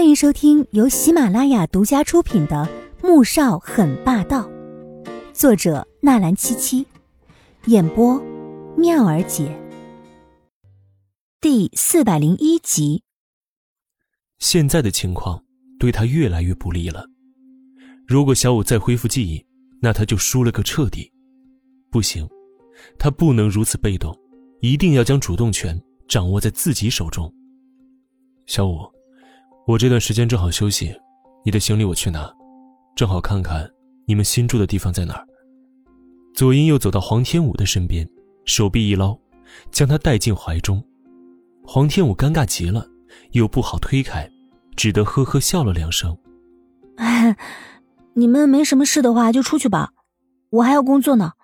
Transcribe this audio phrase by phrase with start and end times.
[0.00, 2.66] 欢迎收听由喜马拉雅独家出品的
[3.06, 4.48] 《穆少很霸道》，
[5.34, 6.86] 作者纳兰七七，
[7.66, 8.18] 演播
[8.78, 9.54] 妙儿姐。
[11.38, 13.02] 第四百零一集。
[14.38, 15.44] 现在的情况
[15.78, 17.04] 对他越来越不利了。
[18.08, 19.44] 如果小五再恢复记忆，
[19.82, 21.12] 那他就输了个彻底。
[21.90, 22.26] 不行，
[22.98, 24.18] 他不能如此被动，
[24.62, 25.78] 一定要将主动权
[26.08, 27.30] 掌握在自己手中。
[28.46, 28.78] 小五。
[29.70, 30.92] 我这段时间正好休息，
[31.44, 32.28] 你的行李我去拿，
[32.96, 33.70] 正好看看
[34.04, 35.24] 你们新住的地方在哪儿。
[36.34, 38.04] 左英又走到黄天武的身边，
[38.44, 39.16] 手臂一捞，
[39.70, 40.84] 将他带进怀中。
[41.64, 42.84] 黄天武尴尬极了，
[43.30, 44.28] 又不好推开，
[44.74, 46.18] 只得呵呵笑了两声。
[48.14, 49.92] 你们没什么事的话就出去吧，
[50.50, 51.34] 我还要工作呢，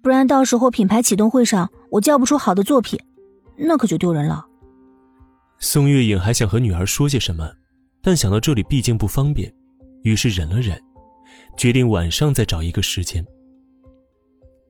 [0.00, 2.98] 不然到时候品牌启动会上我叫不出好的作品，
[3.58, 4.46] 那可就丢人了。
[5.58, 7.50] 宋月影还想和女儿说些什么，
[8.08, 9.54] 但想到这里毕竟不方便，
[10.02, 10.82] 于是忍了忍，
[11.58, 13.22] 决定晚上再找一个时间。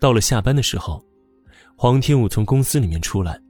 [0.00, 1.00] 到了下班的时候，
[1.76, 3.40] 黄天武从公司里面出来，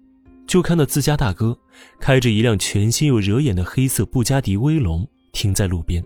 [0.46, 1.58] 就看到自家大哥
[1.98, 6.04] 开着一辆全新又惹眼的黑色布加迪威龙停在路边，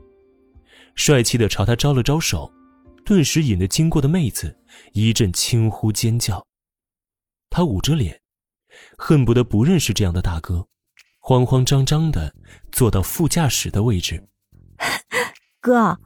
[0.95, 2.49] 帅气的朝他招了招手，
[3.05, 4.57] 顿时引得经过的妹子
[4.93, 6.41] 一阵轻呼尖叫。
[7.51, 8.17] 他捂着脸，
[8.97, 10.65] 恨不得不认识这样的大哥。
[11.33, 12.35] 慌慌张张的
[12.73, 14.23] 坐到副驾驶的位置。
[15.63, 15.99] 哥，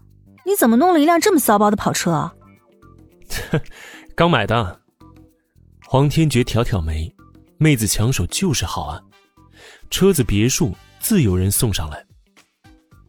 [0.44, 2.30] 你怎么弄了一辆这么骚包的跑车？
[4.14, 4.82] 刚买的。
[5.84, 7.12] 黄天觉挑挑眉，
[7.58, 9.02] 妹子抢手就是好啊。
[9.90, 12.06] 车子别墅自有人送上来。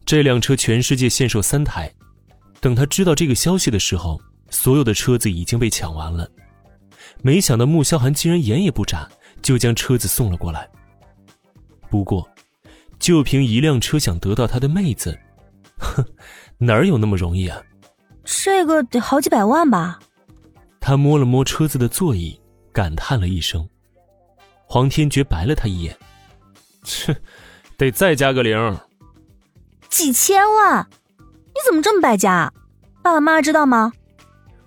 [0.03, 1.93] 这辆车全世界限售三台。
[2.59, 6.27] 等他知道这个消息的时候，所有的车子已经被抢完了。
[7.21, 9.07] 没想到穆萧寒竟然眼也不眨，
[9.43, 10.67] 就将车子送了过来。
[11.89, 12.27] 不过，
[12.99, 15.17] 就凭一辆车想得到他的妹子，
[15.77, 16.05] 哼，
[16.57, 17.61] 哪儿有那么容易啊？
[18.23, 19.99] 这个得好几百万吧？
[20.79, 22.39] 他摸了摸车子的座椅，
[22.71, 23.67] 感叹了一声。
[24.65, 25.97] 黄天觉白了他一眼，
[26.83, 27.15] 切，
[27.77, 28.77] 得再加个零。
[29.89, 30.85] 几千万？
[31.19, 32.51] 你怎么这么败家？
[33.01, 33.93] 爸爸妈妈知道吗？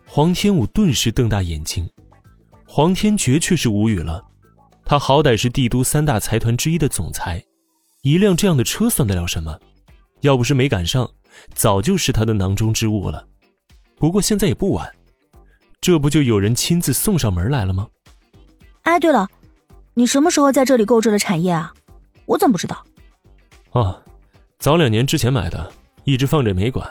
[0.07, 1.89] 黄天武顿时瞪大眼睛，
[2.67, 4.25] 黄天觉却是无语了。
[4.91, 7.41] 他好歹是帝都三大财团之一的总裁，
[8.03, 9.57] 一辆这样的车算得了什么？
[10.23, 11.09] 要不是没赶上，
[11.55, 13.25] 早就是他的囊中之物了。
[13.99, 14.93] 不过现在也不晚，
[15.81, 17.87] 这不就有人亲自送上门来了吗？
[18.83, 19.29] 哎，对了，
[19.95, 21.73] 你什么时候在这里购置的产业啊？
[22.27, 22.85] 我怎么不知道？
[23.71, 24.03] 哦，
[24.59, 26.85] 早两年之前买的，一直放着没管。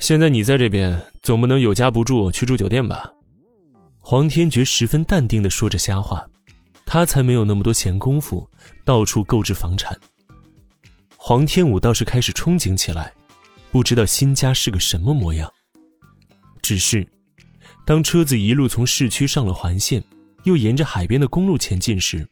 [0.00, 3.12] 现在你在这边，总不能有家不住去住酒店吧？
[4.00, 6.26] 黄天觉十分淡定的说着瞎话。
[6.92, 8.46] 他才没有那么多闲工夫
[8.84, 9.98] 到处购置房产。
[11.16, 13.10] 黄天武倒是开始憧憬起来，
[13.70, 15.50] 不知道新家是个什么模样。
[16.60, 17.08] 只是，
[17.86, 20.04] 当车子一路从市区上了环线，
[20.44, 22.28] 又沿着海边的公路前进时，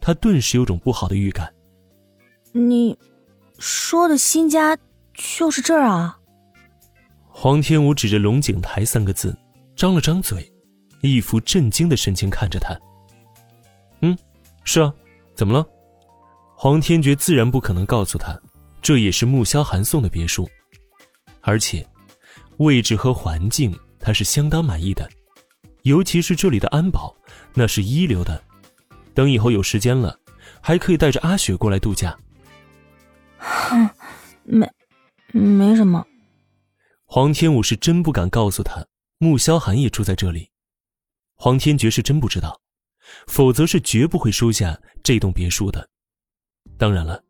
[0.00, 1.52] 他顿时有种不好的预感。
[2.52, 2.98] 你，
[3.58, 4.74] 说的新家
[5.12, 6.18] 就是这儿啊？
[7.26, 9.36] 黄天武指着“龙井台”三个字，
[9.76, 10.50] 张了张嘴，
[11.02, 12.74] 一副震惊的神情看着他。
[14.00, 14.16] 嗯，
[14.64, 14.92] 是啊，
[15.34, 15.66] 怎么了？
[16.56, 18.38] 黄天觉自然不可能告诉他，
[18.82, 20.48] 这也是穆萧寒送的别墅，
[21.40, 21.86] 而且
[22.58, 25.08] 位置和环境他是相当满意的，
[25.82, 27.14] 尤其是这里的安保，
[27.54, 28.42] 那是一流的。
[29.14, 30.18] 等以后有时间了，
[30.60, 32.16] 还可以带着阿雪过来度假。
[33.38, 33.88] 哼，
[34.44, 34.68] 没，
[35.32, 36.04] 没什么。
[37.04, 38.84] 黄天武是真不敢告诉他，
[39.18, 40.50] 穆萧寒也住在这里。
[41.36, 42.60] 黄天觉是真不知道。
[43.26, 45.88] 否则是绝不会收下这栋别墅的。
[46.76, 47.24] 当然了，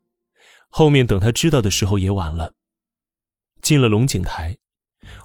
[0.69, 2.53] 后面等他知道的时候也晚了。
[3.61, 4.57] 进了龙井台，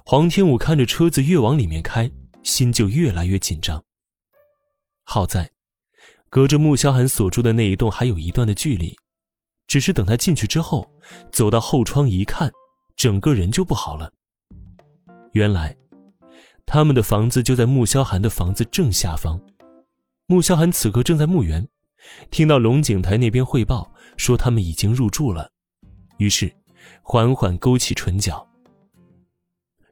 [0.05, 2.11] 黄天武看着车子越往里面开，
[2.43, 3.83] 心就越来越紧张。
[5.03, 5.51] 好在，
[6.29, 8.97] 隔着穆萧寒所住的那一栋还有一段的距离，
[9.67, 10.89] 只是等他进去之后，
[11.31, 12.51] 走到后窗一看，
[12.95, 14.11] 整个人就不好了。
[15.33, 15.77] 原来，
[16.65, 19.39] 他们的房子就在穆萧寒的房子正下方。
[20.27, 21.67] 穆萧寒此刻正在墓园，
[22.31, 25.51] 听到龙井台那边汇报说他们已经入住了，
[26.17, 26.51] 于是
[27.03, 28.45] 缓缓勾起唇角。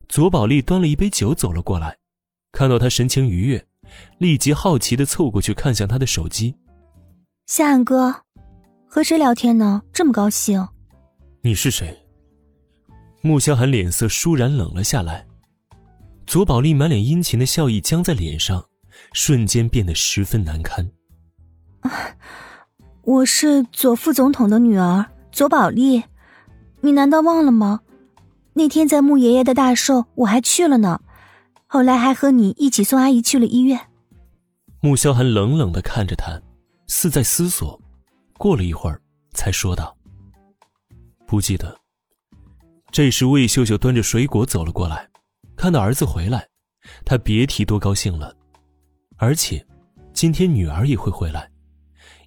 [0.09, 1.95] 左宝丽端了一杯酒走了过来，
[2.51, 3.63] 看到他神情愉悦，
[4.18, 6.56] 立即好奇的凑过去看向他的手机。
[7.45, 8.15] 夏寒哥，
[8.88, 9.83] 和谁聊天呢？
[9.94, 10.68] 这么高兴？
[11.41, 11.95] 你是谁？
[13.21, 15.27] 穆萧寒脸色倏然冷了下来，
[16.25, 18.65] 左宝丽满脸殷勤的笑意僵在脸上。
[19.13, 20.89] 瞬间变得十分难堪。
[23.03, 26.03] 我是左副总统的女儿左宝丽，
[26.81, 27.81] 你难道忘了吗？
[28.53, 31.01] 那天在穆爷爷的大寿，我还去了呢。
[31.65, 33.79] 后来还和你一起送阿姨去了医院。
[34.79, 36.39] 穆萧寒冷冷的看着他，
[36.87, 37.81] 似在思索。
[38.37, 39.01] 过了一会儿，
[39.33, 39.95] 才说道
[41.25, 41.75] ：“不记得。”
[42.91, 45.09] 这时，魏秀秀端着水果走了过来，
[45.55, 46.47] 看到儿子回来，
[47.03, 48.35] 她别提多高兴了。
[49.18, 49.65] 而且，
[50.13, 51.50] 今天女儿也会回来，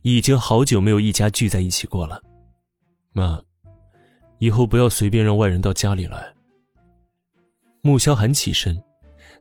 [0.02, 2.22] 已经好久没有一家聚在一起过了。
[3.12, 3.40] 妈，
[4.38, 6.34] 以后不要随便让外人到家里来。
[7.82, 8.82] 穆萧寒起身，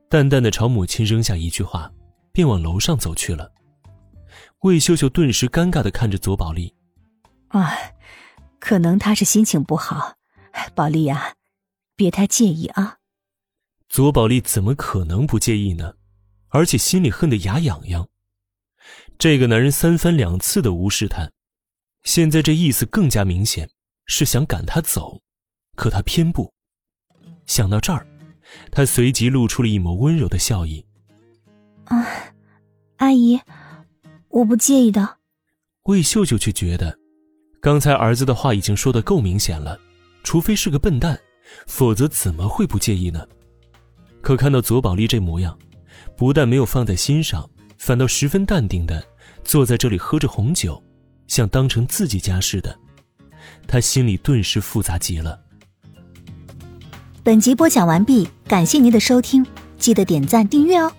[0.09, 1.91] 淡淡的朝母亲扔下一句话，
[2.31, 3.51] 便往楼上走去了。
[4.61, 6.73] 魏秀秀顿时尴尬的看着左宝莉，
[7.49, 7.71] 啊，
[8.59, 10.15] 可能他是心情不好，
[10.73, 11.35] 宝丽呀，
[11.95, 12.97] 别太介意啊。
[13.87, 15.93] 左宝丽怎么可能不介意呢？
[16.55, 18.07] 而且心里恨得牙痒痒。
[19.17, 21.29] 这个男人三番两次的无视他，
[22.03, 23.69] 现在这意思更加明显，
[24.05, 25.21] 是想赶他走，
[25.75, 26.53] 可他偏不。
[27.45, 28.07] 想到这儿，
[28.71, 30.85] 他随即露出了一抹温柔的笑意。
[31.83, 32.07] 啊，
[32.97, 33.37] 阿姨。
[34.29, 35.17] 我不介意的，
[35.83, 36.97] 魏秀秀却觉得，
[37.59, 39.77] 刚才儿子的话已经说的够明显了，
[40.23, 41.19] 除非是个笨蛋，
[41.67, 43.27] 否则怎么会不介意呢？
[44.21, 45.57] 可看到左宝丽这模样，
[46.17, 49.03] 不但没有放在心上，反倒十分淡定的
[49.43, 50.81] 坐在这里喝着红酒，
[51.27, 52.77] 像当成自己家似的，
[53.67, 55.39] 他心里顿时复杂极了。
[57.23, 59.45] 本集播讲完毕，感谢您的收听，
[59.77, 60.91] 记得点赞订阅哦。